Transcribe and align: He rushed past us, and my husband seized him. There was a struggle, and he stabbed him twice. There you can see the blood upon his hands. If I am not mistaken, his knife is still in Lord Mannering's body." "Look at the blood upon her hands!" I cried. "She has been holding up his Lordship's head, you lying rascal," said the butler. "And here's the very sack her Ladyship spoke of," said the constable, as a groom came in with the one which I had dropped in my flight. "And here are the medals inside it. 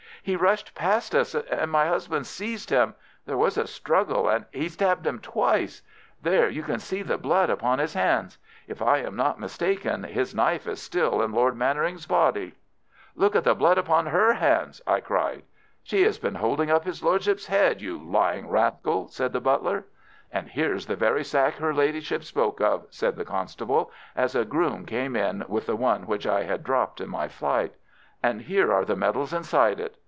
He 0.23 0.35
rushed 0.35 0.75
past 0.75 1.15
us, 1.15 1.33
and 1.33 1.71
my 1.71 1.87
husband 1.87 2.27
seized 2.27 2.69
him. 2.69 2.93
There 3.25 3.39
was 3.39 3.57
a 3.57 3.65
struggle, 3.65 4.29
and 4.29 4.45
he 4.51 4.69
stabbed 4.69 5.07
him 5.07 5.17
twice. 5.17 5.81
There 6.21 6.47
you 6.47 6.61
can 6.61 6.77
see 6.79 7.01
the 7.01 7.17
blood 7.17 7.49
upon 7.49 7.79
his 7.79 7.95
hands. 7.95 8.37
If 8.67 8.83
I 8.83 8.99
am 8.99 9.15
not 9.15 9.39
mistaken, 9.39 10.03
his 10.03 10.35
knife 10.35 10.67
is 10.67 10.79
still 10.79 11.23
in 11.23 11.31
Lord 11.31 11.55
Mannering's 11.55 12.05
body." 12.05 12.53
"Look 13.15 13.35
at 13.35 13.43
the 13.45 13.55
blood 13.55 13.79
upon 13.79 14.05
her 14.05 14.33
hands!" 14.33 14.79
I 14.85 14.99
cried. 14.99 15.41
"She 15.81 16.03
has 16.03 16.19
been 16.19 16.35
holding 16.35 16.69
up 16.69 16.83
his 16.83 17.01
Lordship's 17.03 17.47
head, 17.47 17.81
you 17.81 17.97
lying 17.97 18.47
rascal," 18.47 19.07
said 19.07 19.33
the 19.33 19.41
butler. 19.41 19.85
"And 20.31 20.49
here's 20.49 20.85
the 20.85 20.95
very 20.95 21.23
sack 21.23 21.55
her 21.55 21.73
Ladyship 21.73 22.23
spoke 22.23 22.59
of," 22.61 22.85
said 22.91 23.15
the 23.15 23.25
constable, 23.25 23.89
as 24.15 24.35
a 24.35 24.45
groom 24.45 24.85
came 24.85 25.15
in 25.15 25.43
with 25.47 25.65
the 25.65 25.75
one 25.75 26.03
which 26.05 26.27
I 26.27 26.43
had 26.43 26.63
dropped 26.63 27.01
in 27.01 27.09
my 27.09 27.27
flight. 27.27 27.73
"And 28.21 28.41
here 28.43 28.71
are 28.71 28.85
the 28.85 28.95
medals 28.95 29.33
inside 29.33 29.79
it. 29.79 29.97